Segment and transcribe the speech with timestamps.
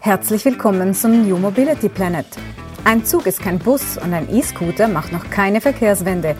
[0.00, 2.26] Herzlich willkommen zum New Mobility Planet.
[2.84, 6.36] Ein Zug ist kein Bus und ein E-Scooter macht noch keine Verkehrswende.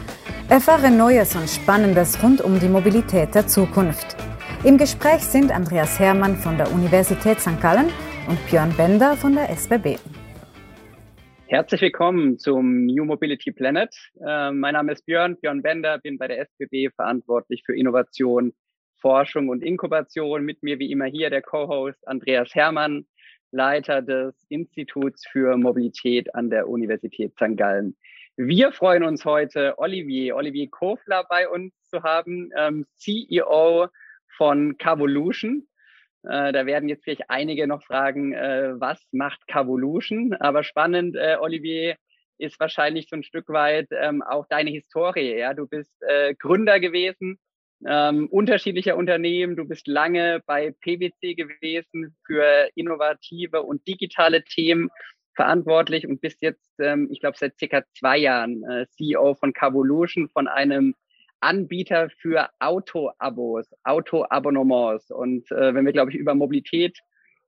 [0.48, 4.16] Erfahre Neues und Spannendes rund um die Mobilität der Zukunft.
[4.64, 7.60] Im Gespräch sind Andreas Hermann von der Universität St.
[7.60, 7.90] Gallen
[8.28, 9.98] und Björn Bender von der SBB.
[11.46, 13.94] Herzlich willkommen zum New Mobility Planet.
[14.20, 18.52] Äh, mein Name ist Björn, Björn Bender, bin bei der SBB verantwortlich für Innovation,
[19.00, 20.44] Forschung und Inkubation.
[20.44, 23.06] Mit mir wie immer hier der Co-Host Andreas Hermann,
[23.50, 27.56] Leiter des Instituts für Mobilität an der Universität St.
[27.56, 27.96] Gallen.
[28.36, 33.88] Wir freuen uns heute, Olivier, Olivier Kofler bei uns zu haben, ähm, CEO
[34.36, 35.66] von Carvolution.
[36.22, 40.34] Äh, da werden jetzt vielleicht einige noch fragen, äh, was macht Carvolution?
[40.34, 41.96] Aber spannend, äh, Olivier,
[42.40, 45.36] ist wahrscheinlich so ein Stück weit ähm, auch deine Historie.
[45.36, 45.92] Ja, du bist
[46.38, 47.40] Gründer gewesen
[47.86, 49.56] ähm, unterschiedlicher Unternehmen.
[49.56, 54.90] Du bist lange bei PwC gewesen für innovative und digitale Themen
[55.34, 60.28] verantwortlich und bist jetzt, ähm, ich glaube, seit circa zwei Jahren äh, CEO von Carvolution,
[60.28, 60.94] von einem
[61.40, 65.10] Anbieter für Auto-Abos, Auto-Abonnements.
[65.10, 66.98] Und äh, wenn wir, glaube ich, über Mobilität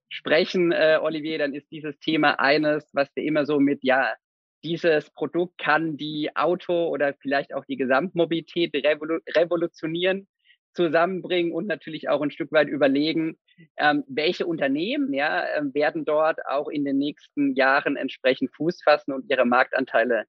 [0.08, 4.14] sprechen, äh, Olivier, dann ist dieses Thema eines, was wir immer so mit, ja,
[4.62, 10.28] dieses Produkt kann die Auto- oder vielleicht auch die Gesamtmobilität revolu revolutionieren,
[10.75, 13.38] zusammenbringen und natürlich auch ein Stück weit überlegen,
[13.77, 19.12] ähm, welche Unternehmen ja, ähm, werden dort auch in den nächsten Jahren entsprechend Fuß fassen
[19.12, 20.27] und ihre Marktanteile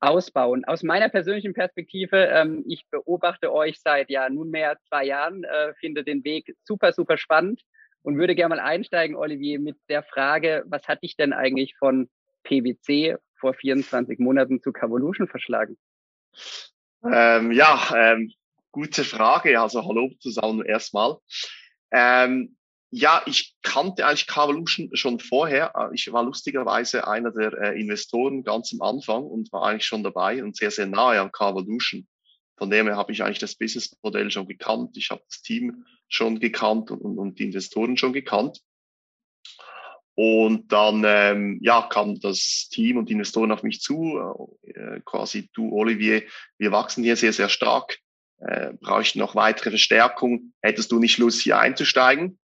[0.00, 0.64] ausbauen.
[0.64, 6.04] Aus meiner persönlichen Perspektive, ähm, ich beobachte euch seit ja nunmehr zwei Jahren, äh, finde
[6.04, 7.60] den Weg super, super spannend
[8.02, 12.08] und würde gerne mal einsteigen, Olivier, mit der Frage, was hat dich denn eigentlich von
[12.44, 15.76] PwC vor 24 Monaten zu Cavolution verschlagen?
[17.02, 18.32] Ähm, ja, ähm,
[18.70, 19.60] gute Frage.
[19.60, 21.16] Also hallo zusammen erstmal.
[21.90, 22.56] Ähm,
[22.92, 25.72] ja, ich kannte eigentlich Carvolution schon vorher.
[25.92, 30.42] Ich war lustigerweise einer der äh, Investoren ganz am Anfang und war eigentlich schon dabei
[30.42, 32.08] und sehr, sehr nahe an Carvolution.
[32.58, 34.96] Von dem her habe ich eigentlich das Businessmodell schon gekannt.
[34.96, 38.60] Ich habe das Team schon gekannt und, und die Investoren schon gekannt.
[40.22, 44.20] Und dann ähm, ja, kam das Team und die Investoren auf mich zu,
[44.64, 46.24] äh, quasi du, Olivier,
[46.58, 47.96] wir wachsen hier sehr, sehr stark,
[48.40, 52.38] äh, brauchen noch weitere Verstärkung, hättest du nicht Lust, hier einzusteigen?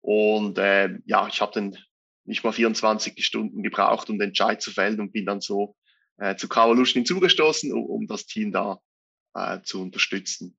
[0.00, 1.78] Und äh, ja, ich habe dann
[2.24, 5.76] nicht mal 24 Stunden gebraucht, um den Entscheid zu fällen und bin dann so
[6.18, 8.80] äh, zu Carvolution hinzugestoßen, um, um das Team da
[9.34, 10.58] äh, zu unterstützen.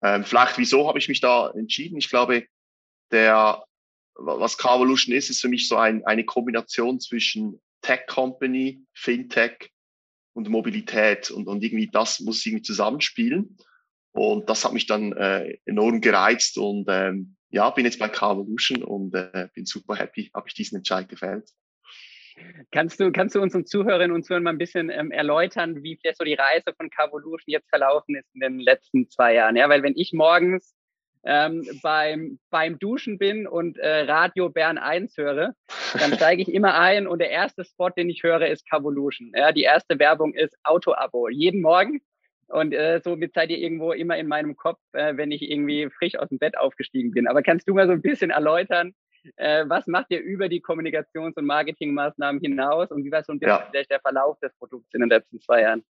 [0.00, 1.98] Ähm, vielleicht, wieso habe ich mich da entschieden?
[1.98, 2.46] Ich glaube,
[3.10, 3.65] der
[4.18, 9.70] was Carvolution ist, ist für mich so ein, eine Kombination zwischen Tech Company, Fintech
[10.32, 13.56] und Mobilität und, und irgendwie das muss irgendwie zusammenspielen.
[14.12, 18.82] Und das hat mich dann äh, enorm gereizt und ähm, ja, bin jetzt bei Carvolution
[18.82, 21.50] und äh, bin super happy, habe ich diesen Entscheid gefällt.
[22.70, 26.18] Kannst du, kannst du unseren Zuhörerinnen und Zuhörern mal ein bisschen ähm, erläutern, wie vielleicht
[26.18, 29.56] so die Reise von Carvolution jetzt verlaufen ist in den letzten zwei Jahren?
[29.56, 30.74] Ja, weil wenn ich morgens
[31.26, 35.54] ähm, beim, beim Duschen bin und äh, Radio Bern 1 höre,
[35.98, 39.32] dann steige ich immer ein und der erste Spot, den ich höre, ist Cavolution.
[39.34, 41.28] Ja, die erste Werbung ist Auto-Abo.
[41.28, 42.00] Jeden Morgen.
[42.48, 46.16] Und äh, somit seid ihr irgendwo immer in meinem Kopf, äh, wenn ich irgendwie frisch
[46.16, 47.26] aus dem Bett aufgestiegen bin.
[47.26, 48.94] Aber kannst du mal so ein bisschen erläutern,
[49.34, 53.40] äh, was macht ihr über die Kommunikations- und Marketingmaßnahmen hinaus und wie war so ein
[53.40, 53.66] bisschen ja.
[53.68, 55.84] vielleicht der Verlauf des Produkts in den letzten zwei Jahren?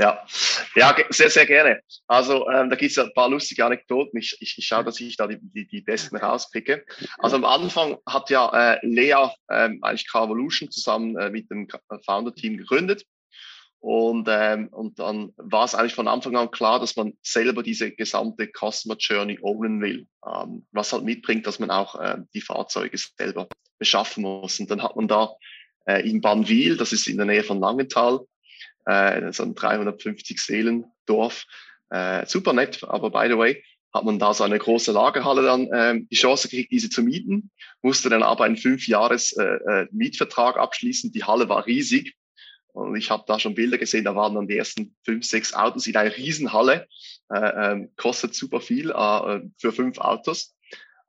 [0.00, 0.26] Ja,
[0.74, 1.80] ja, sehr, sehr gerne.
[2.08, 4.18] Also ähm, da gibt es ein paar lustige Anekdoten.
[4.18, 6.84] Ich, ich, ich schaue, dass ich da die, die, die besten rauspicke.
[7.18, 11.68] Also am Anfang hat ja äh, Lea ähm, eigentlich Carvolution zusammen äh, mit dem
[12.04, 13.04] Founder-Team gegründet.
[13.78, 17.92] Und, ähm, und dann war es eigentlich von Anfang an klar, dass man selber diese
[17.92, 20.08] gesamte Customer Journey ownen will.
[20.26, 23.46] Ähm, was halt mitbringt, dass man auch äh, die Fahrzeuge selber
[23.78, 24.58] beschaffen muss.
[24.58, 25.34] Und dann hat man da
[25.86, 28.26] äh, in Banwil, das ist in der Nähe von Langenthal,
[28.86, 31.44] äh, so ein 350 Seelendorf.
[31.90, 33.62] Äh, super nett, aber by the way,
[33.92, 37.50] hat man da so eine große Lagerhalle dann äh, die Chance gekriegt, diese zu mieten,
[37.82, 41.12] musste dann aber einen fünf Jahres äh, äh, Mietvertrag abschließen.
[41.12, 42.16] Die Halle war riesig
[42.74, 45.86] und ich habe da schon Bilder gesehen, da waren dann die ersten fünf, sechs Autos
[45.86, 46.88] in einer Riesenhalle,
[47.32, 50.53] äh, äh, kostet super viel äh, für fünf Autos.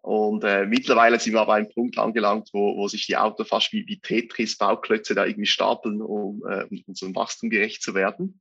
[0.05, 3.73] Und äh, mittlerweile sind wir aber einem Punkt angelangt, wo, wo sich die Autos fast
[3.73, 8.39] wie, wie Tetris-Bauklötze da irgendwie stapeln, um, äh, um unserem Wachstum gerecht zu werden.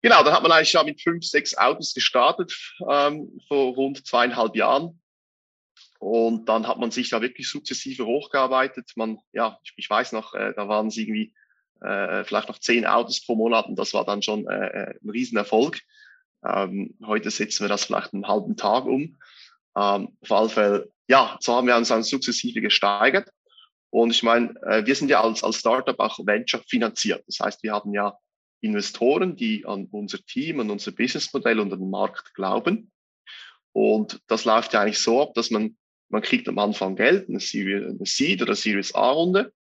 [0.00, 2.56] Genau, dann hat man eigentlich ja mit fünf, sechs Autos gestartet
[2.88, 5.00] ähm, vor rund zweieinhalb Jahren.
[5.98, 8.92] Und dann hat man sich da wirklich sukzessive hochgearbeitet.
[8.94, 11.34] Man, ja, ich, ich weiß noch, äh, da waren es irgendwie
[11.80, 15.10] äh, vielleicht noch zehn Autos pro Monat und das war dann schon äh, äh ein
[15.10, 15.80] Riesenerfolg.
[16.44, 19.18] Ähm, heute setzen wir das vielleicht einen halben Tag um.
[19.76, 23.28] Ähm, auf alle Fälle, ja, so haben wir uns dann sukzessive gesteigert.
[23.90, 27.24] Und ich meine, äh, wir sind ja als, als Startup auch Venture finanziert.
[27.26, 28.16] Das heißt, wir haben ja
[28.60, 32.92] Investoren, die an unser Team, an unser Businessmodell und an den Markt glauben.
[33.72, 35.76] Und das läuft ja eigentlich so ab, dass man,
[36.08, 39.52] man kriegt am Anfang Geld, eine, Seed oder Series A-Runde.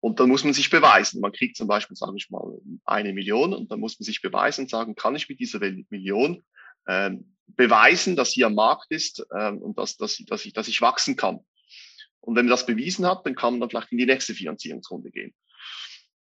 [0.00, 1.20] Und dann muss man sich beweisen.
[1.20, 4.62] Man kriegt zum Beispiel, sage ich mal, eine Million und dann muss man sich beweisen
[4.62, 5.58] und sagen, kann ich mit dieser
[5.90, 6.44] Million
[7.46, 11.16] beweisen, dass hier am Markt ist ähm, und dass, dass, dass, ich, dass ich wachsen
[11.16, 11.40] kann.
[12.20, 15.10] Und wenn man das bewiesen hat, dann kann man dann vielleicht in die nächste Finanzierungsrunde
[15.10, 15.34] gehen.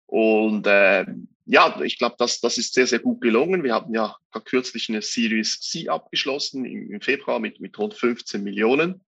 [0.05, 1.05] Und äh,
[1.45, 3.63] ja, ich glaube, das, das ist sehr, sehr gut gelungen.
[3.63, 4.15] Wir haben ja
[4.45, 9.03] kürzlich eine Series C abgeschlossen im, im Februar mit, mit rund 15 Millionen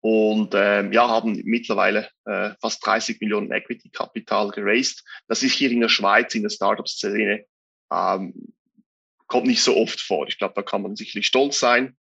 [0.00, 5.04] und ähm, ja, haben mittlerweile äh, fast 30 Millionen Equity-Kapital geraced.
[5.26, 7.44] Das ist hier in der Schweiz, in der Startup-Szene,
[7.92, 8.34] ähm,
[9.28, 10.26] kommt nicht so oft vor.
[10.26, 11.96] Ich glaube, da kann man sicherlich stolz sein.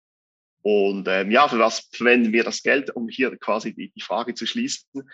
[0.62, 4.34] Und ähm, ja, für was verwenden wir das Geld, um hier quasi die, die Frage
[4.34, 5.08] zu schließen?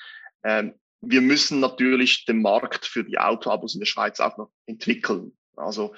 [0.44, 5.36] Ähm, wir müssen natürlich den Markt für die Autoabos in der Schweiz auch noch entwickeln.
[5.56, 5.94] Also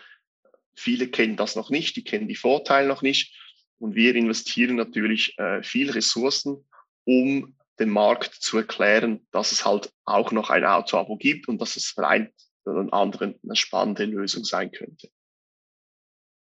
[0.74, 3.36] viele kennen das noch nicht, die kennen die Vorteile noch nicht.
[3.78, 6.64] Und wir investieren natürlich äh, viel Ressourcen,
[7.04, 11.76] um dem Markt zu erklären, dass es halt auch noch ein Autoabo gibt und dass
[11.76, 12.30] es für einen
[12.64, 15.10] oder anderen eine spannende Lösung sein könnte.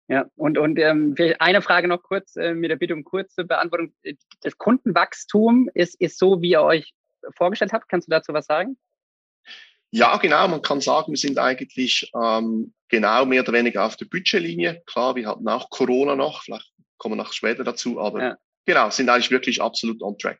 [0.08, 3.94] Ja, und, und ähm, eine Frage noch kurz äh, mit der Bitte um kurze Beantwortung.
[4.42, 6.94] Das Kundenwachstum ist, ist so, wie ihr euch
[7.38, 7.88] vorgestellt habt.
[7.88, 8.78] Kannst du dazu was sagen?
[9.92, 10.48] Ja, genau.
[10.48, 14.82] Man kann sagen, wir sind eigentlich ähm, genau mehr oder weniger auf der Budgetlinie.
[14.88, 18.38] Klar, wir hatten auch Corona noch, vielleicht kommen wir noch später dazu, aber ja.
[18.66, 20.40] genau, sind eigentlich wirklich absolut on track.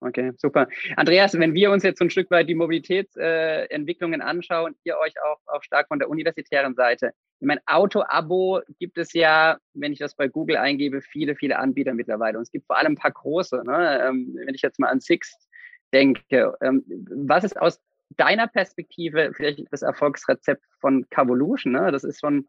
[0.00, 0.68] Okay, super.
[0.96, 5.14] Andreas, wenn wir uns jetzt so ein Stück weit die Mobilitätsentwicklungen äh, anschauen, ihr euch
[5.22, 7.12] auch, auch stark von der universitären Seite.
[7.40, 11.94] Ich meine, Auto-Abo gibt es ja, wenn ich das bei Google eingebe, viele, viele Anbieter
[11.94, 12.36] mittlerweile.
[12.36, 13.62] Und es gibt vor allem ein paar große.
[13.64, 14.06] Ne?
[14.06, 15.48] Ähm, wenn ich jetzt mal an Sixt
[15.92, 16.54] denke.
[16.60, 16.84] Ähm,
[17.26, 21.72] was ist aus deiner Perspektive vielleicht das Erfolgsrezept von Cavolution?
[21.72, 21.90] Ne?
[21.90, 22.48] Das ist schon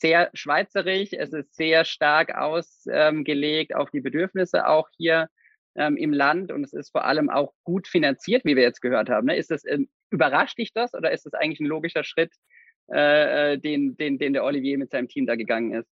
[0.00, 5.28] sehr schweizerisch, es ist sehr stark ausgelegt auf die Bedürfnisse auch hier
[5.78, 9.08] ähm, im Land und es ist vor allem auch gut finanziert, wie wir jetzt gehört
[9.08, 9.26] haben.
[9.26, 9.36] Ne?
[9.36, 12.32] Ist das, ähm, überrascht dich das oder ist das eigentlich ein logischer Schritt,
[12.92, 15.88] äh, äh den, den, den der Olivier mit seinem Team da gegangen ist?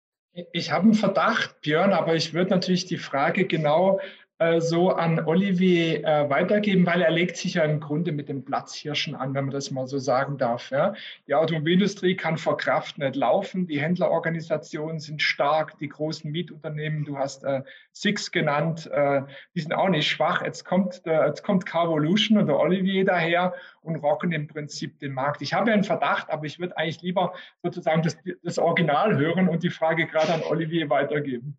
[0.51, 4.01] Ich habe einen Verdacht, Björn, aber ich würde natürlich die Frage genau
[4.37, 8.43] äh, so an Olivier äh, weitergeben, weil er legt sich ja im Grunde mit dem
[8.43, 10.71] Platzhirschen an, wenn man das mal so sagen darf.
[10.71, 10.93] Ja.
[11.27, 17.17] Die Automobilindustrie kann vor Kraft nicht laufen, die Händlerorganisationen sind stark, die großen Mietunternehmen, du
[17.17, 17.61] hast äh,
[17.93, 19.21] Six genannt, äh,
[19.55, 20.43] die sind auch nicht schwach.
[20.43, 23.53] Jetzt kommt, der, jetzt kommt Carvolution oder Olivier daher
[23.83, 25.41] und rocken im Prinzip den Markt.
[25.41, 27.33] Ich habe ja einen Verdacht, aber ich würde eigentlich lieber
[27.63, 31.55] sozusagen das, das Original hören und die Frage gerade an Olivier weitergeben.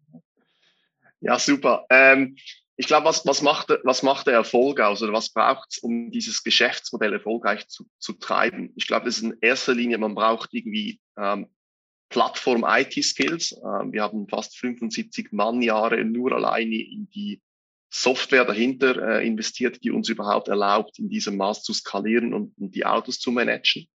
[1.20, 1.86] Ja, super.
[1.88, 2.36] Ähm,
[2.76, 6.10] ich glaube, was, was, macht, was macht der Erfolg aus oder was braucht es, um
[6.10, 8.72] dieses Geschäftsmodell erfolgreich zu, zu treiben?
[8.76, 11.48] Ich glaube, das ist in erster Linie, man braucht irgendwie ähm,
[12.10, 13.52] Plattform-IT-Skills.
[13.52, 17.40] Ähm, wir haben fast 75 Mannjahre nur alleine in die
[17.88, 22.74] Software dahinter äh, investiert, die uns überhaupt erlaubt, in diesem Maß zu skalieren und, und
[22.74, 23.88] die Autos zu managen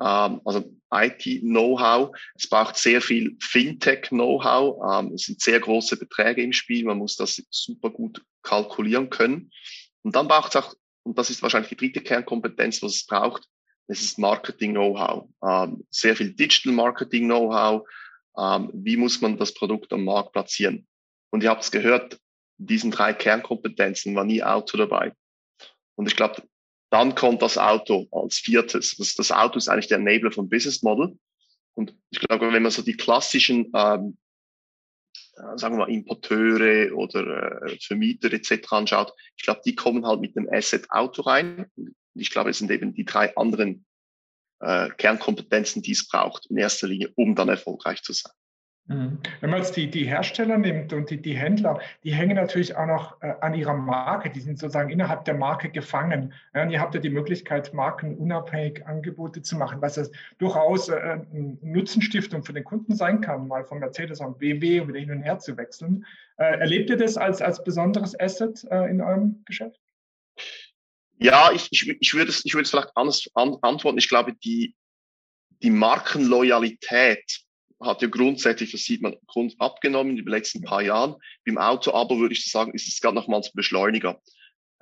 [0.00, 2.16] ähm, also IT-Know-how.
[2.34, 5.00] Es braucht sehr viel Fintech-Know-how.
[5.00, 6.84] Ähm, es sind sehr große Beträge im Spiel.
[6.84, 9.50] Man muss das super gut kalkulieren können.
[10.02, 13.44] Und dann braucht es auch, und das ist wahrscheinlich die dritte Kernkompetenz, was es braucht,
[13.88, 15.28] es ist Marketing-Know-how.
[15.42, 17.86] Ähm, sehr viel Digital-Marketing-Know-how.
[18.36, 20.86] Ähm, wie muss man das Produkt am Markt platzieren?
[21.30, 22.18] Und ihr habt es gehört,
[22.58, 25.14] diesen drei Kernkompetenzen war nie Auto dabei.
[25.94, 26.42] Und ich glaube,
[26.90, 28.96] dann kommt das Auto als viertes.
[28.96, 31.18] Das, das Auto ist eigentlich der Enabler vom Business Model.
[31.74, 34.16] Und ich glaube, wenn man so die klassischen, ähm,
[35.36, 38.72] äh, sagen wir mal, Importeure oder äh, Vermieter etc.
[38.72, 41.70] anschaut, ich glaube, die kommen halt mit dem Asset Auto rein.
[41.76, 43.84] Und ich glaube, es sind eben die drei anderen
[44.60, 48.32] äh, Kernkompetenzen, die es braucht, in erster Linie, um dann erfolgreich zu sein.
[48.88, 49.18] Mhm.
[49.40, 52.86] Wenn man jetzt die, die Hersteller nimmt und die, die Händler, die hängen natürlich auch
[52.86, 56.32] noch äh, an ihrer Marke, die sind sozusagen innerhalb der Marke gefangen.
[56.54, 60.94] Ja, und ihr habt ja die Möglichkeit, markenunabhängig Angebote zu machen, was das durchaus äh,
[60.94, 65.10] eine Nutzenstiftung für den Kunden sein kann, mal von Mercedes an BMW und wieder hin
[65.10, 66.06] und her zu wechseln.
[66.38, 69.78] Äh, erlebt ihr das als, als besonderes Asset äh, in eurem Geschäft?
[71.18, 73.98] Ja, ich, ich, ich würde es ich würde es vielleicht anders an, antworten.
[73.98, 74.74] Ich glaube, die,
[75.62, 77.47] die Markenloyalität
[77.80, 79.16] hat ja grundsätzlich, das sieht man,
[79.58, 81.14] abgenommen in den letzten paar Jahren.
[81.46, 84.20] Beim Auto aber würde ich sagen, ist es gerade nochmals ein Beschleuniger.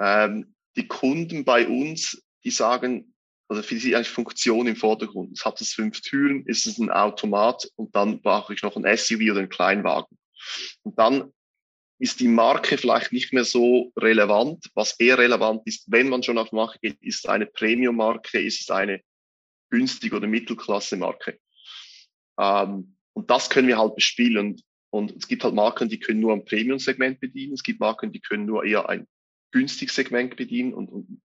[0.01, 3.15] Ähm, die Kunden bei uns, die sagen,
[3.49, 5.37] also für sie eigentlich Funktion im Vordergrund.
[5.37, 8.97] Es hat es fünf Türen, ist es ein Automat und dann brauche ich noch ein
[8.97, 10.19] SUV oder einen Kleinwagen.
[10.83, 11.33] Und dann
[11.99, 14.71] ist die Marke vielleicht nicht mehr so relevant.
[14.75, 18.71] Was eher relevant ist, wenn man schon auf Marke geht, ist eine Premium-Marke, ist es
[18.71, 19.01] eine
[19.71, 21.39] günstige oder Mittelklasse-Marke.
[22.39, 24.61] Ähm, und das können wir halt bespielen.
[24.91, 27.55] Und es gibt halt Marken, die können nur ein Premium-Segment bedienen.
[27.55, 29.07] Es gibt Marken, die können nur eher ein
[29.53, 30.75] günstiges Segment bedienen.
[30.75, 31.21] Und, und,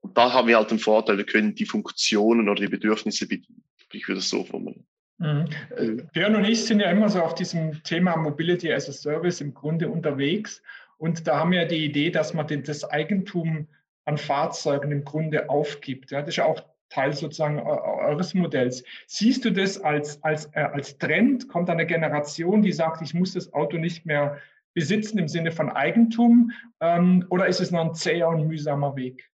[0.00, 3.64] und da haben wir halt den Vorteil, wir können die Funktionen oder die Bedürfnisse bedienen.
[3.92, 4.86] Ich würde es so formulieren.
[5.18, 5.46] Mhm.
[5.76, 9.40] Äh, Björn und ich sind ja immer so auf diesem Thema Mobility as a Service
[9.40, 10.62] im Grunde unterwegs.
[10.98, 13.68] Und da haben wir die Idee, dass man das Eigentum
[14.04, 16.10] an Fahrzeugen im Grunde aufgibt.
[16.10, 18.84] Ja, das ist ja auch Teil sozusagen eures Modells.
[19.06, 21.48] Siehst du das als, als, äh, als Trend?
[21.48, 24.40] Kommt eine Generation, die sagt, ich muss das Auto nicht mehr
[24.74, 26.52] besitzen im Sinne von Eigentum?
[26.80, 29.30] Ähm, oder ist es noch ein zäher und mühsamer Weg?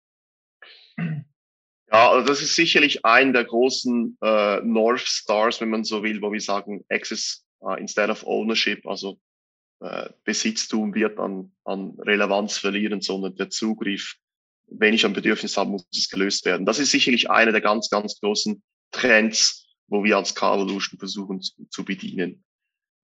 [1.90, 6.20] Ja, also das ist sicherlich ein der großen äh, North Stars, wenn man so will,
[6.20, 9.18] wo wir sagen, Access uh, instead of Ownership, also
[9.80, 14.16] äh, Besitztum wird an, an Relevanz verlieren, sondern der Zugriff,
[14.70, 16.66] wenn ich ein Bedürfnis habe, muss es gelöst werden.
[16.66, 21.66] Das ist sicherlich einer der ganz, ganz großen Trends, wo wir als Car-Evolution versuchen zu,
[21.70, 22.44] zu bedienen.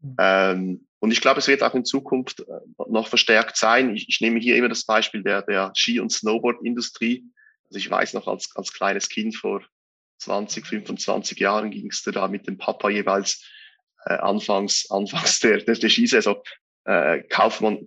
[0.01, 0.17] Mhm.
[0.19, 2.45] Ähm, und ich glaube, es wird auch in Zukunft äh,
[2.89, 3.95] noch verstärkt sein.
[3.95, 7.25] Ich, ich nehme hier immer das Beispiel der, der Ski- und Snowboard-Industrie
[7.75, 9.63] also ich weiß noch, als, als kleines Kind vor
[10.19, 13.45] 20, 25 Jahren ging es da mit dem Papa jeweils
[14.07, 16.37] äh, anfangs, anfangs der, der, der Skisaison
[16.85, 17.85] äh, kauft man,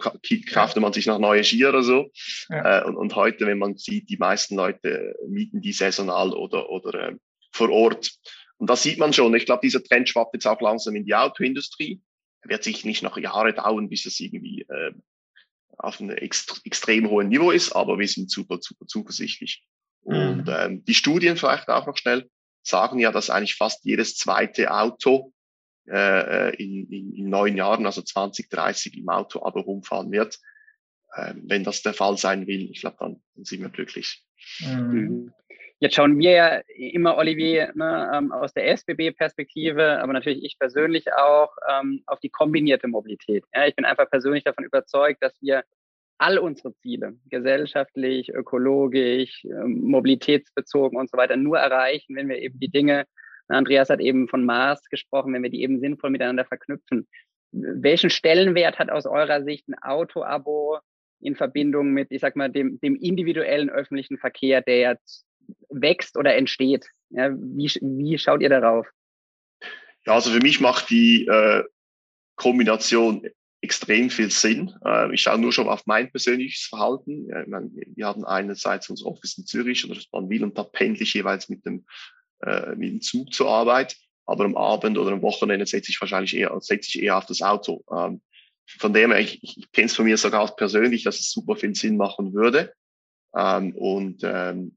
[0.51, 2.11] kaufte man sich noch neue Skier oder so.
[2.49, 2.81] Ja.
[2.81, 7.09] Äh, und, und heute, wenn man sieht, die meisten Leute mieten die saisonal oder, oder
[7.09, 7.15] äh,
[7.51, 8.11] vor Ort.
[8.57, 9.35] Und das sieht man schon.
[9.35, 12.01] Ich glaube, dieser Trend schwappt jetzt auch langsam in die Autoindustrie.
[12.43, 14.93] Wird sich nicht noch Jahre dauern, bis es irgendwie äh,
[15.77, 19.63] auf einem ext extrem hohen Niveau ist, aber wir sind super, super zuversichtlich.
[20.05, 20.15] Mhm.
[20.15, 22.29] Und ähm, die Studien vielleicht auch noch schnell
[22.63, 25.33] sagen ja, dass eigentlich fast jedes zweite Auto
[25.89, 30.39] äh, in, in, in neun Jahren, also 2030 im Auto aber rumfahren wird.
[31.15, 34.23] Ähm, wenn das der Fall sein will, ich glaube, dann sind wir glücklich.
[34.59, 35.33] Mhm.
[35.79, 41.13] Jetzt schauen wir ja immer, Olivier, ne, ähm, aus der SBB-Perspektive, aber natürlich ich persönlich
[41.13, 43.45] auch ähm, auf die kombinierte Mobilität.
[43.53, 45.63] Ja, ich bin einfach persönlich davon überzeugt, dass wir
[46.17, 52.59] all unsere Ziele, gesellschaftlich, ökologisch, ähm, mobilitätsbezogen und so weiter, nur erreichen, wenn wir eben
[52.59, 53.05] die Dinge,
[53.47, 57.07] Andreas hat eben von Mars gesprochen, wenn wir die eben sinnvoll miteinander verknüpfen.
[57.51, 60.79] Welchen Stellenwert hat aus eurer Sicht ein Auto-Abo
[61.21, 65.25] in Verbindung mit, ich sag mal, dem, dem individuellen öffentlichen Verkehr, der jetzt
[65.69, 66.87] wächst oder entsteht?
[67.09, 68.87] Ja, wie, wie schaut ihr darauf?
[70.05, 71.63] Ja, also für mich macht die äh,
[72.35, 73.27] Kombination
[73.61, 74.73] extrem viel Sinn.
[74.85, 77.27] Äh, ich schaue nur schon auf mein persönliches Verhalten.
[77.27, 81.03] Ja, meine, wir haben einerseits unser Office in Zürich und das Bahnwil und da pendle
[81.03, 81.85] ich jeweils mit dem,
[82.41, 83.95] äh, mit dem Zug zur Arbeit.
[84.25, 87.41] Aber am Abend oder am Wochenende setze ich wahrscheinlich eher, setze ich eher auf das
[87.41, 87.83] Auto.
[87.91, 88.21] Ähm,
[88.65, 91.73] von dem her, ich, ich kenne es von mir sogar persönlich, dass es super viel
[91.73, 92.73] Sinn machen würde.
[93.35, 94.75] Ähm, und ähm,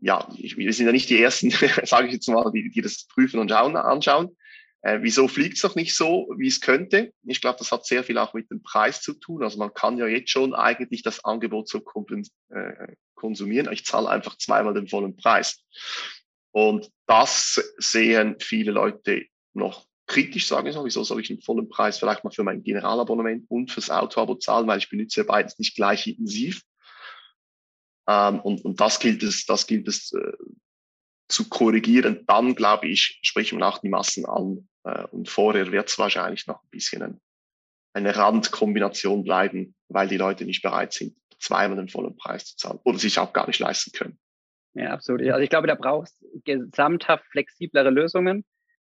[0.00, 1.50] ja, ich, wir sind ja nicht die Ersten,
[1.84, 4.36] sage ich jetzt mal, die, die das prüfen und schauen, anschauen.
[4.82, 7.12] Äh, wieso fliegt es noch nicht so, wie es könnte?
[7.24, 9.42] Ich glaube, das hat sehr viel auch mit dem Preis zu tun.
[9.42, 11.82] Also man kann ja jetzt schon eigentlich das Angebot so
[12.48, 13.70] äh, konsumieren.
[13.72, 15.62] Ich zahle einfach zweimal den vollen Preis.
[16.52, 20.84] Und das sehen viele Leute noch kritisch, sagen ich so.
[20.84, 24.66] Wieso soll ich den vollen Preis vielleicht mal für mein Generalabonnement und fürs Autoabo zahlen,
[24.66, 26.62] weil ich benutze beides nicht gleich intensiv.
[28.08, 30.32] Ähm, und, und das gilt es, das gilt es äh,
[31.28, 32.24] zu korrigieren.
[32.26, 36.46] Dann, glaube ich, sprechen wir auch die Massen an, äh, und vorher wird es wahrscheinlich
[36.46, 37.20] noch ein bisschen ein,
[37.92, 42.80] eine Randkombination bleiben, weil die Leute nicht bereit sind, zweimal den vollen Preis zu zahlen
[42.84, 44.18] oder sich auch gar nicht leisten können.
[44.74, 45.22] Ja, absolut.
[45.22, 48.44] Also ich glaube, da brauchst gesamthaft flexiblere Lösungen.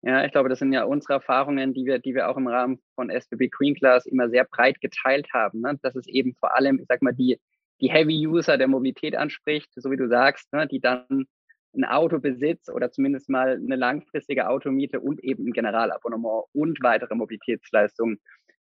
[0.03, 2.81] Ja, ich glaube, das sind ja unsere Erfahrungen, die wir, die wir auch im Rahmen
[2.95, 5.61] von SBB Green Class immer sehr breit geteilt haben.
[5.61, 5.79] Ne?
[5.83, 7.41] Dass es eben vor allem, ich sag mal, die,
[7.81, 10.67] die Heavy User der Mobilität anspricht, so wie du sagst, ne?
[10.67, 11.27] die dann
[11.75, 18.21] ein Autobesitz oder zumindest mal eine langfristige Automiete und eben ein Generalabonnement und weitere Mobilitätsleistungen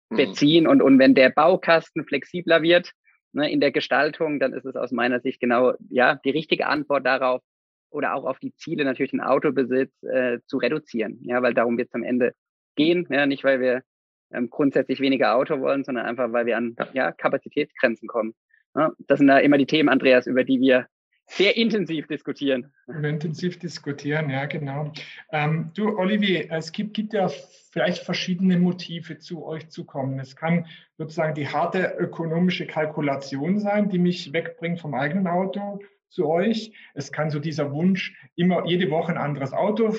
[0.09, 0.15] mhm.
[0.15, 0.67] beziehen.
[0.67, 2.91] Und, und wenn der Baukasten flexibler wird
[3.33, 7.05] ne, in der Gestaltung, dann ist es aus meiner Sicht genau ja die richtige Antwort
[7.05, 7.41] darauf
[7.89, 11.19] oder auch auf die Ziele natürlich den Autobesitz äh, zu reduzieren.
[11.23, 12.33] Ja, weil darum wird es am Ende
[12.75, 13.07] gehen.
[13.09, 13.83] Ja, nicht weil wir
[14.31, 18.33] ähm, grundsätzlich weniger Auto wollen, sondern einfach weil wir an ja, Kapazitätsgrenzen kommen.
[18.75, 20.87] Ja, das sind da immer die Themen, Andreas, über die wir
[21.25, 22.71] sehr intensiv diskutieren.
[22.87, 24.91] Intensiv diskutieren, ja, genau.
[25.31, 27.29] Ähm, du, Olivier, es gibt, gibt ja
[27.71, 30.19] vielleicht verschiedene Motive zu euch zu kommen.
[30.19, 36.27] Es kann sozusagen die harte ökonomische Kalkulation sein, die mich wegbringt vom eigenen Auto zu
[36.27, 36.73] euch.
[36.93, 39.95] Es kann so dieser Wunsch, immer jede Woche ein anderes Auto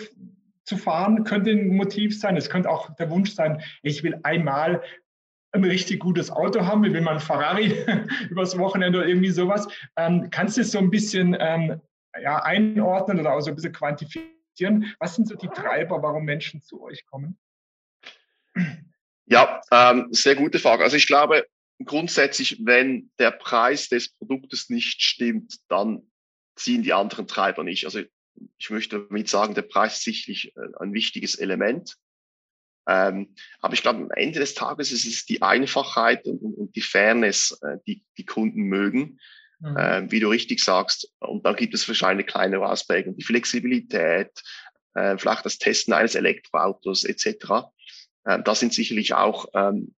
[0.63, 2.37] zu fahren, könnte ein Motiv sein.
[2.37, 4.83] Es könnte auch der Wunsch sein, ich will einmal
[5.55, 7.85] ein richtig gutes Auto haben, wie will man Ferrari
[8.31, 9.69] übers Wochenende oder irgendwie sowas.
[9.97, 11.81] Ähm, kannst du es so ein bisschen ähm,
[12.21, 14.95] ja, einordnen oder auch so ein bisschen quantifizieren?
[14.99, 17.39] Was sind so die Treiber, warum Menschen zu euch kommen?
[19.27, 20.83] Ja, ähm, sehr gute Frage.
[20.83, 21.47] Also ich glaube,
[21.85, 26.03] grundsätzlich, wenn der Preis des Produktes nicht stimmt, dann
[26.57, 27.85] ziehen die anderen Treiber nicht.
[27.85, 28.01] Also
[28.59, 31.97] ich möchte damit sagen, der Preis ist sicherlich äh, ein wichtiges Element.
[32.87, 36.83] Ähm, aber ich glaube, am Ende des Tages ist es die Einfachheit und, und die
[36.83, 39.19] Fairness, äh, die die Kunden mögen,
[39.61, 39.77] mhm.
[39.77, 41.13] äh, wie du richtig sagst.
[41.19, 44.31] Und dann gibt es wahrscheinlich kleine Ausprägungen, die Flexibilität,
[44.95, 47.71] äh, vielleicht das Testen eines Elektroautos etc.
[48.25, 49.95] Äh, das sind sicherlich auch ähm,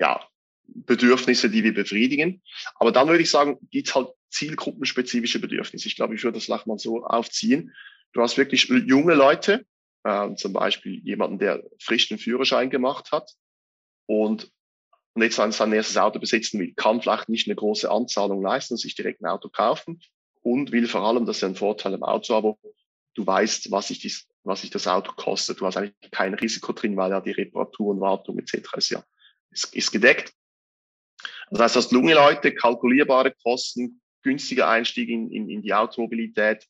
[0.00, 0.20] ja,
[0.66, 2.42] Bedürfnisse, die wir befriedigen.
[2.74, 5.88] Aber dann würde ich sagen, gibt halt zielgruppenspezifische Bedürfnisse.
[5.88, 7.72] Ich glaube, ich würde das vielleicht mal so aufziehen.
[8.12, 9.64] Du hast wirklich junge Leute,
[10.06, 13.32] äh, zum Beispiel jemanden, der frisch den Führerschein gemacht hat
[14.06, 14.50] und,
[15.14, 18.94] und jetzt sein erstes Auto besitzen will, kann vielleicht nicht eine große Anzahlung leisten, sich
[18.94, 20.00] direkt ein Auto kaufen
[20.42, 22.56] und will vor allem, das ist ein Vorteil im Auto, aber
[23.14, 25.60] du weißt, was sich, dies, was sich das Auto kostet.
[25.60, 28.68] Du hast eigentlich kein Risiko drin, weil ja die Reparaturen, Wartung etc.
[28.76, 29.02] ist ja
[29.50, 30.32] ist, ist gedeckt.
[31.50, 36.66] Das heißt, hast junge Leute, kalkulierbare Kosten, günstiger Einstieg in, in, in die Automobilität.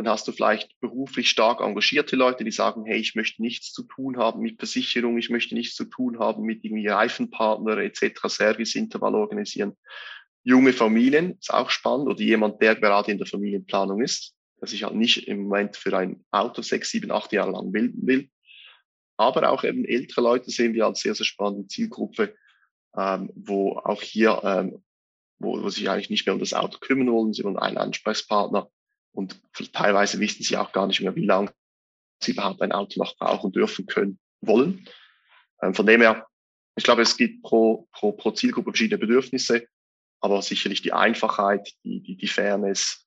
[0.00, 3.82] Dann hast du vielleicht beruflich stark engagierte Leute, die sagen, hey, ich möchte nichts zu
[3.82, 9.14] tun haben mit Versicherung, ich möchte nichts zu tun haben mit irgendwie Reifenpartner etc., Serviceintervall
[9.14, 9.76] organisieren.
[10.42, 14.84] Junge Familien, ist auch spannend, oder jemand, der gerade in der Familienplanung ist, der sich
[14.84, 18.30] halt nicht im Moment für ein Auto sechs, sieben, acht Jahre lang bilden will.
[19.18, 22.34] Aber auch eben ältere Leute sehen wir als sehr, sehr spannende Zielgruppe,
[22.96, 24.82] ähm, wo auch hier, ähm,
[25.38, 28.70] wo, wo sich eigentlich nicht mehr um das Auto kümmern wollen, wollen einen Ansprechpartner
[29.12, 29.40] und
[29.72, 31.52] teilweise wissen sie auch gar nicht mehr, wie lange
[32.22, 34.86] sie überhaupt ein Auto noch brauchen dürfen können, wollen.
[35.62, 36.26] Ähm, von dem her,
[36.76, 39.66] ich glaube, es gibt pro, pro, pro Zielgruppe verschiedene Bedürfnisse,
[40.20, 43.06] aber sicherlich die Einfachheit, die, die, die Fairness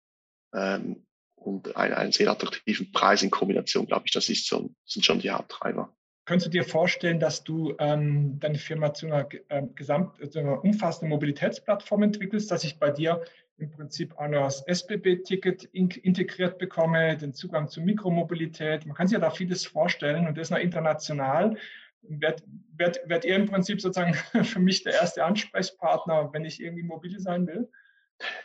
[0.54, 1.06] ähm,
[1.36, 5.20] und einen, einen sehr attraktiven Preis in Kombination, glaube ich, das ist so, sind schon
[5.20, 5.96] die Haupttreiber.
[6.26, 10.64] Könntest du dir vorstellen, dass du ähm, deine Firma zu einer, äh, gesamt, zu einer
[10.64, 13.26] umfassenden Mobilitätsplattform entwickelst, dass ich bei dir
[13.58, 18.86] im Prinzip auch noch das SBB-Ticket in, integriert bekomme, den Zugang zur Mikromobilität.
[18.86, 21.58] Man kann sich ja da vieles vorstellen und das noch international.
[22.02, 22.44] Werdet
[22.76, 24.14] werd, werd ihr im Prinzip sozusagen
[24.44, 27.70] für mich der erste Ansprechpartner, wenn ich irgendwie mobil sein will?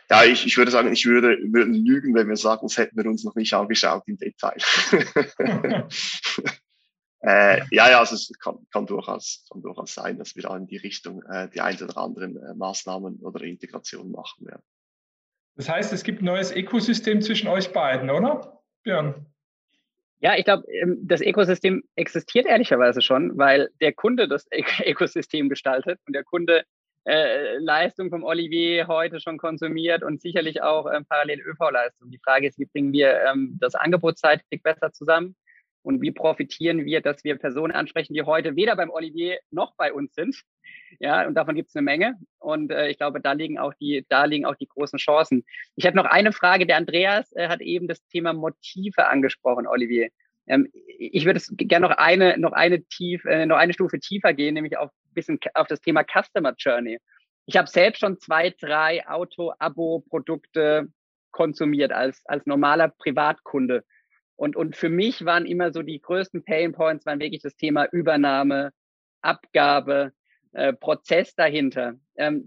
[0.09, 3.09] Ja, ich, ich würde sagen, ich würde, würde lügen, wenn wir sagen, das hätten wir
[3.09, 4.57] uns noch nicht angeschaut im Detail.
[7.21, 10.67] Äh, ja, ja, also es kann, kann, durchaus, kann durchaus sein, dass wir da in
[10.67, 14.63] die Richtung äh, die ein oder anderen äh, Maßnahmen oder Integrationen machen werden.
[15.59, 18.61] Das heißt, es gibt ein neues Ökosystem zwischen euch beiden, oder?
[18.83, 19.25] Björn?
[20.21, 24.47] Ja, ich glaube, ähm, das Ökosystem existiert ehrlicherweise schon, weil der Kunde das
[24.85, 26.63] Ökosystem gestaltet und der Kunde
[27.03, 32.09] äh, Leistung vom Olivier heute schon konsumiert und sicherlich auch ähm, parallel ÖV-Leistung.
[32.09, 35.35] Die Frage ist, wie bringen wir ähm, das angebotsseitig besser zusammen?
[35.81, 39.93] Und wie profitieren wir, dass wir Personen ansprechen, die heute weder beim Olivier noch bei
[39.93, 40.35] uns sind.
[40.99, 42.15] Ja, und davon gibt es eine Menge.
[42.39, 45.45] Und äh, ich glaube, da liegen auch die, da liegen auch die großen Chancen.
[45.75, 46.65] Ich habe noch eine Frage.
[46.65, 50.09] Der Andreas äh, hat eben das Thema Motive angesprochen, Olivier.
[50.47, 54.33] Ähm, ich würde es gerne noch eine, noch eine tief, äh, noch eine Stufe tiefer
[54.33, 56.99] gehen, nämlich auf bisschen auf das Thema Customer Journey.
[57.45, 60.87] Ich habe selbst schon zwei, drei Auto-Abo-Produkte
[61.31, 63.83] konsumiert als, als normaler Privatkunde.
[64.39, 67.85] Und, und für mich waren immer so die größten Pain Points waren wirklich das Thema
[67.91, 68.71] Übernahme,
[69.21, 70.13] Abgabe,
[70.53, 71.95] äh, Prozess dahinter.
[72.15, 72.45] Ähm,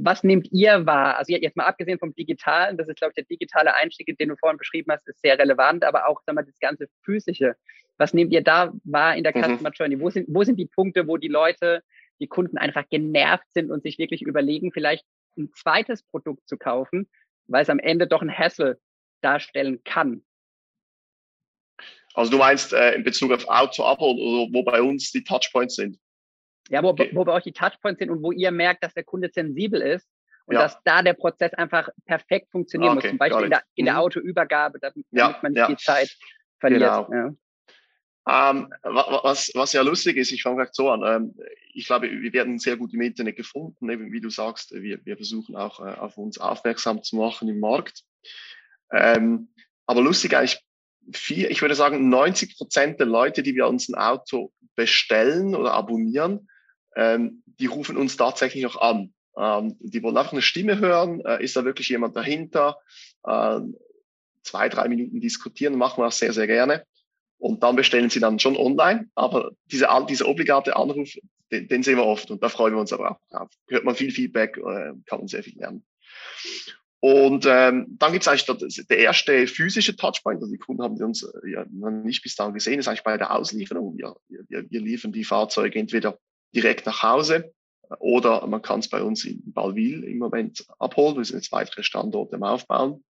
[0.00, 1.18] was nehmt ihr wahr?
[1.18, 4.36] Also jetzt mal abgesehen vom Digitalen, das ist, glaube ich, der digitale Einstieg, den du
[4.36, 7.56] vorhin beschrieben hast, ist sehr relevant, aber auch, sag mal, das ganze Physische.
[7.96, 9.42] Was nehmt ihr da wahr in der mhm.
[9.42, 9.98] Customer Journey?
[9.98, 11.82] Wo sind, wo sind die Punkte, wo die Leute,
[12.20, 15.04] die Kunden einfach genervt sind und sich wirklich überlegen, vielleicht
[15.36, 17.10] ein zweites Produkt zu kaufen,
[17.48, 18.78] weil es am Ende doch ein Hassel
[19.20, 20.22] darstellen kann?
[22.14, 25.98] Also du meinst äh, in Bezug auf Auto-Abo oder wo bei uns die Touchpoints sind?
[26.70, 27.10] Ja, wo, okay.
[27.12, 30.08] wo bei euch die Touchpoints sind und wo ihr merkt, dass der Kunde sensibel ist
[30.46, 30.62] und ja.
[30.62, 33.10] dass da der Prozess einfach perfekt funktionieren okay, muss.
[33.10, 34.00] Zum Beispiel in der, in der mhm.
[34.00, 35.66] Autoübergabe, damit, ja, man nicht ja.
[35.66, 36.16] die Zeit
[36.60, 37.08] verliert.
[37.08, 37.36] Genau.
[38.26, 41.02] Ähm, was, was ja lustig ist, ich fange gleich so an.
[41.04, 41.34] Ähm,
[41.74, 45.16] ich glaube, wir werden sehr gut im Internet gefunden, eben wie du sagst, wir, wir
[45.16, 48.02] versuchen auch äh, auf uns aufmerksam zu machen im Markt.
[48.90, 49.48] Ähm,
[49.86, 50.64] aber lustig eigentlich
[51.12, 55.72] vier, ich würde sagen, 90 Prozent der Leute, die wir uns ein Auto bestellen oder
[55.72, 56.48] abonnieren,
[56.96, 59.12] ähm, die rufen uns tatsächlich noch an.
[59.36, 61.20] Ähm, die wollen einfach eine Stimme hören.
[61.24, 62.78] Äh, ist da wirklich jemand dahinter?
[63.26, 63.76] Ähm,
[64.42, 66.84] zwei, drei Minuten diskutieren machen wir auch sehr, sehr gerne.
[67.38, 71.10] Und dann bestellen sie dann schon online, aber diese, dieser obligate Anruf,
[71.50, 73.50] den, den sehen wir oft und da freuen wir uns aber auch drauf.
[73.68, 75.84] Hört man viel Feedback, äh, kann man sehr viel lernen.
[77.04, 81.02] Und ähm, dann gibt es eigentlich der erste physische Touchpoint, also die Kunden haben die
[81.02, 83.98] uns äh, ja nicht bis dahin gesehen, ist eigentlich bei der Auslieferung.
[83.98, 84.16] Wir,
[84.48, 86.18] wir, wir liefern die Fahrzeuge entweder
[86.54, 87.52] direkt nach Hause
[87.90, 91.18] äh, oder man kann es bei uns in Balville im Moment abholen.
[91.18, 93.04] Wir sind jetzt weitere Standorte im Aufbauen.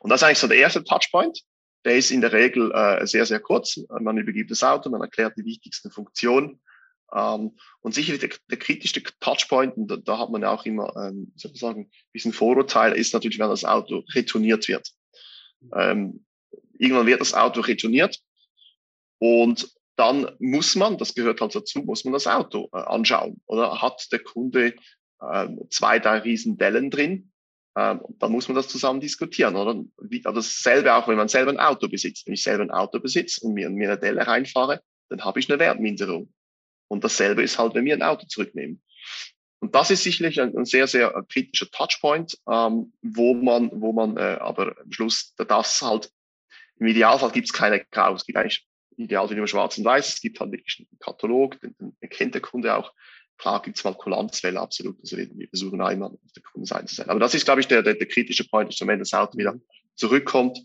[0.00, 1.40] Und das ist eigentlich so der erste Touchpoint.
[1.86, 3.80] Der ist in der Regel äh, sehr, sehr kurz.
[3.88, 6.60] Man übergibt das Auto, man erklärt die wichtigsten Funktionen
[7.10, 11.32] und sicherlich der, der kritischste Touchpoint, und da, da hat man ja auch immer, ähm,
[11.36, 14.90] soll ein bisschen Vorurteil, ist natürlich, wenn das Auto retourniert wird.
[15.74, 16.24] Ähm,
[16.78, 18.18] irgendwann wird das Auto retourniert
[19.18, 23.40] und dann muss man, das gehört halt dazu, muss man das Auto äh, anschauen.
[23.46, 24.74] Oder hat der Kunde
[25.20, 27.32] äh, zwei, drei riesen Dellen drin?
[27.76, 29.56] Ähm, dann muss man das zusammen diskutieren.
[29.56, 32.26] Oder Wie, also dasselbe auch, wenn man selber ein Auto besitzt.
[32.26, 35.50] Wenn ich selber ein Auto besitze und mir, mir eine Delle reinfahre, dann habe ich
[35.50, 36.32] eine Wertminderung.
[36.88, 38.82] Und dasselbe ist halt, wenn wir ein Auto zurücknehmen.
[39.60, 43.92] Und das ist sicherlich ein, ein sehr, sehr äh, kritischer Touchpoint, ähm, wo man, wo
[43.92, 46.10] man äh, aber am Schluss das halt,
[46.78, 50.20] im Idealfall gibt es keine Grau, es gibt eigentlich ideal nur schwarz und weiß, es
[50.20, 52.92] gibt halt wirklich einen Katalog, den, den erkennt der Kunde auch.
[53.36, 54.98] Klar gibt es mal Kulanzfälle, absolut.
[55.00, 57.08] Also wir, versuchen einmal auf der Kundenseite zu sein.
[57.08, 59.54] Aber das ist, glaube ich, der, der, der kritische Point, ist, wenn das Auto wieder
[59.94, 60.58] zurückkommt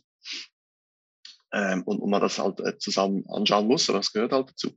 [1.52, 4.76] ähm, und, und man das halt äh, zusammen anschauen muss, aber das gehört halt dazu.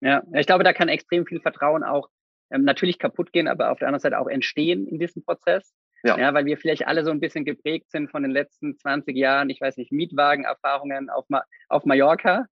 [0.00, 2.08] Ja, ich glaube, da kann extrem viel Vertrauen auch
[2.50, 5.74] ähm, natürlich kaputt gehen, aber auf der anderen Seite auch entstehen in diesem Prozess.
[6.02, 6.18] Ja.
[6.18, 9.50] ja, weil wir vielleicht alle so ein bisschen geprägt sind von den letzten 20 Jahren,
[9.50, 12.46] ich weiß nicht, Mietwagenerfahrungen auf, Ma auf Mallorca.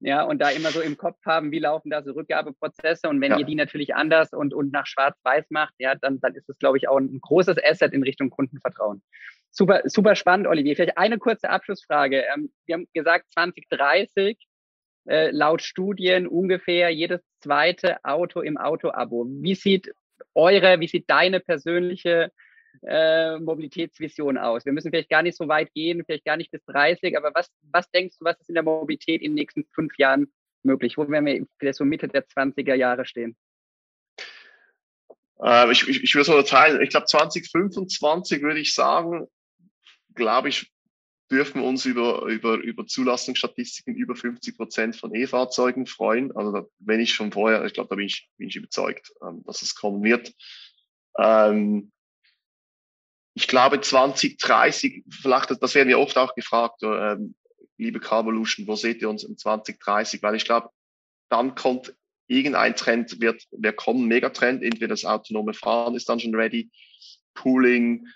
[0.00, 3.08] Ja, und da immer so im Kopf haben, wie laufen da so Rückgabeprozesse.
[3.08, 3.38] Und wenn ja.
[3.38, 6.78] ihr die natürlich anders und, und nach Schwarz-Weiß macht, ja, dann, dann ist es, glaube
[6.78, 9.02] ich, auch ein großes Asset in Richtung Kundenvertrauen.
[9.50, 10.76] Super, super spannend, Olivier.
[10.76, 12.24] Vielleicht eine kurze Abschlussfrage.
[12.32, 14.38] Ähm, wir haben gesagt, 2030
[15.08, 19.26] äh, laut Studien ungefähr jedes zweite Auto im Auto-Abo.
[19.28, 19.90] Wie sieht
[20.34, 22.30] eure, wie sieht deine persönliche
[22.86, 24.66] äh, Mobilitätsvision aus?
[24.66, 27.50] Wir müssen vielleicht gar nicht so weit gehen, vielleicht gar nicht bis 30, aber was,
[27.72, 30.30] was denkst du, was ist in der Mobilität in den nächsten fünf Jahren
[30.62, 30.98] möglich?
[30.98, 33.36] Wo werden wir vielleicht so Mitte der 20er Jahre stehen?
[35.42, 36.82] Äh, ich, ich, ich würde so teilen.
[36.82, 39.26] Ich glaube, 2025 würde ich sagen,
[40.14, 40.70] glaube ich,
[41.30, 46.34] dürfen uns über, über, über Zulassungsstatistiken über 50 Prozent von E-Fahrzeugen freuen.
[46.34, 49.42] Also da, wenn ich schon vorher, ich glaube, da bin ich, bin ich überzeugt, ähm,
[49.44, 50.32] dass es kommen wird.
[51.18, 51.92] Ähm,
[53.34, 57.34] ich glaube 2030, vielleicht, das werden wir oft auch gefragt, ähm,
[57.76, 60.22] liebe Carvolution, wo seht ihr uns im 2030?
[60.22, 60.70] Weil ich glaube,
[61.28, 61.94] dann kommt
[62.26, 66.70] irgendein Trend, wird, wird kommen, Megatrend, entweder das autonome Fahren ist dann schon ready,
[67.34, 68.08] Pooling,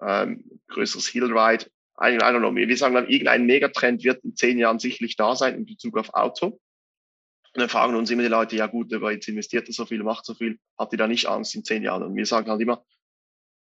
[0.00, 1.66] ähm, größeres Hillride
[2.00, 5.54] I, don't know, wir sagen dann, irgendein Megatrend wird in zehn Jahren sicherlich da sein
[5.54, 6.46] in Bezug auf Auto.
[6.46, 10.02] Und dann fragen uns immer die Leute, ja gut, aber jetzt investiert er so viel,
[10.02, 12.02] macht so viel, hat ihr da nicht Angst in zehn Jahren?
[12.02, 12.84] Und wir sagen halt immer,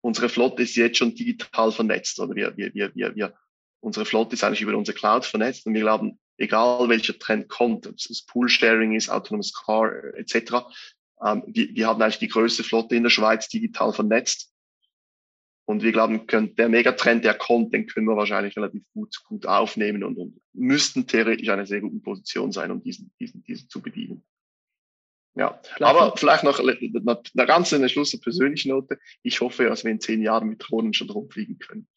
[0.01, 3.33] unsere Flotte ist jetzt schon digital vernetzt oder wir, wir, wir, wir, wir
[3.81, 7.87] unsere Flotte ist eigentlich über unsere Cloud vernetzt und wir glauben, egal welcher Trend kommt,
[7.87, 10.65] ob es Pool-Sharing ist, autonomes Car etc.,
[11.25, 14.53] ähm, wir, wir haben eigentlich die größte Flotte in der Schweiz digital vernetzt
[15.69, 16.25] und wir glauben,
[16.57, 21.05] der Megatrend, der kommt, den können wir wahrscheinlich relativ gut, gut aufnehmen und, und müssten
[21.05, 24.23] theoretisch eine sehr gute Position sein, um diesen, diesen, diesen zu bedienen.
[25.35, 28.97] Ja, aber vielleicht noch eine ganz eine Schluss eine persönliche Note.
[29.21, 31.87] Ich hoffe, dass wir in zehn Jahren mit Drohnen schon rumfliegen können.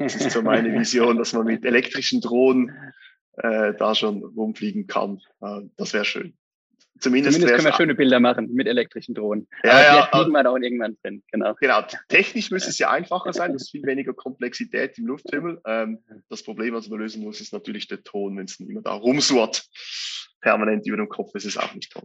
[0.00, 2.92] Das ist so meine Vision, dass man mit elektrischen Drohnen
[3.34, 5.20] äh, da schon rumfliegen kann.
[5.40, 6.36] Äh, das wäre schön.
[7.00, 9.46] Zumindest, Zumindest können wir schöne Bilder machen mit elektrischen Drohnen.
[9.62, 11.22] Ja, Aber ja, fliegen wir da auch irgendwann drin.
[11.30, 11.54] Genau.
[11.60, 11.82] genau.
[12.08, 13.52] Technisch müsste es ja einfacher sein.
[13.52, 15.60] Das ist viel weniger Komplexität im Lufthimmel.
[15.66, 18.92] Ähm, das Problem, was man lösen muss, ist natürlich der Ton, wenn es immer da
[18.92, 19.66] rumsurrt,
[20.40, 21.30] permanent über dem Kopf.
[21.32, 22.04] Das ist auch nicht toll.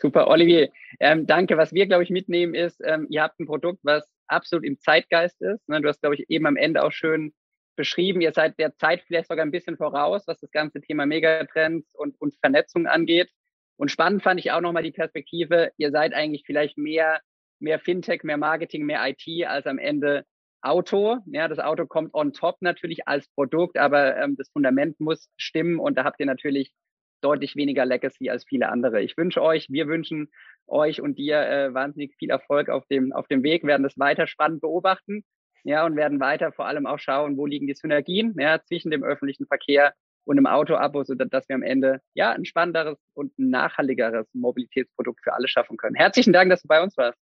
[0.00, 0.70] Super, Olivier.
[1.00, 1.56] Ähm, danke.
[1.56, 5.40] Was wir, glaube ich, mitnehmen ist, ähm, ihr habt ein Produkt, was absolut im Zeitgeist
[5.42, 5.68] ist.
[5.68, 5.80] Ne?
[5.80, 7.32] Du hast, glaube ich, eben am Ende auch schön
[7.76, 8.20] beschrieben.
[8.20, 12.20] Ihr seid der Zeit vielleicht sogar ein bisschen voraus, was das ganze Thema Megatrends und,
[12.20, 13.30] und Vernetzung angeht.
[13.76, 17.20] Und spannend fand ich auch nochmal die Perspektive, ihr seid eigentlich vielleicht mehr,
[17.58, 20.24] mehr Fintech, mehr Marketing, mehr IT als am Ende
[20.62, 21.18] Auto.
[21.26, 25.78] Ja, das Auto kommt on top natürlich als Produkt, aber ähm, das Fundament muss stimmen
[25.78, 26.72] und da habt ihr natürlich
[27.20, 29.02] deutlich weniger Legacy als viele andere.
[29.02, 30.28] Ich wünsche euch, wir wünschen
[30.66, 34.26] euch und dir äh, wahnsinnig viel Erfolg auf dem, auf dem Weg, werden das weiter
[34.26, 35.24] spannend beobachten.
[35.64, 39.02] Ja, und werden weiter vor allem auch schauen, wo liegen die Synergien ja, zwischen dem
[39.02, 39.94] öffentlichen Verkehr
[40.26, 45.48] und im Auto-Abo, sodass wir am Ende ja ein spannenderes und nachhaltigeres Mobilitätsprodukt für alle
[45.48, 45.94] schaffen können.
[45.94, 47.18] Herzlichen Dank, dass du bei uns warst.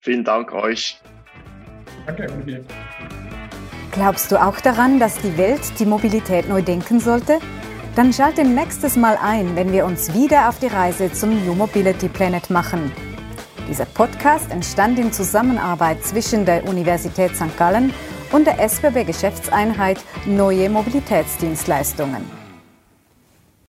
[0.00, 1.00] Vielen Dank euch.
[2.06, 2.64] Danke, Olivier.
[3.92, 7.38] Glaubst du auch daran, dass die Welt die Mobilität neu denken sollte?
[7.96, 12.08] Dann schalte nächstes Mal ein, wenn wir uns wieder auf die Reise zum New Mobility
[12.08, 12.92] Planet machen.
[13.68, 17.56] Dieser Podcast entstand in Zusammenarbeit zwischen der Universität St.
[17.58, 17.92] Gallen
[18.32, 22.37] und der SBB Geschäftseinheit Neue Mobilitätsdienstleistungen.